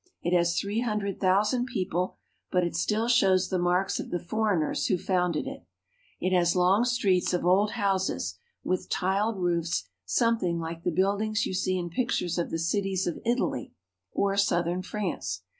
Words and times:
It 0.23 0.35
has 0.35 0.57
three 0.59 0.79
hun 0.79 0.97
dred 0.97 1.19
thousand 1.19 1.67
people, 1.67 2.17
but 2.49 2.63
it 2.63 2.75
still 2.75 3.07
shows 3.07 3.49
the 3.49 3.59
marks 3.59 3.99
of 3.99 4.09
the 4.09 4.17
foreigners 4.17 4.87
who 4.87 4.97
founded 4.97 5.45
it. 5.45 5.67
It 6.19 6.33
has 6.35 6.55
long 6.55 6.85
streets 6.85 7.35
of 7.35 7.45
old 7.45 7.73
houses 7.73 8.39
with 8.63 8.89
tiled 8.89 9.37
roofs, 9.37 9.87
something 10.03 10.57
like 10.57 10.81
the 10.81 10.89
buildings 10.89 11.45
you 11.45 11.53
see 11.53 11.77
in 11.77 11.91
pictures 11.91 12.39
of 12.39 12.49
the 12.49 12.57
cities 12.57 13.05
of 13.05 13.21
Italy 13.23 13.75
or 14.11 14.35
south 14.37 14.65
ern 14.65 14.81
France. 14.81 15.43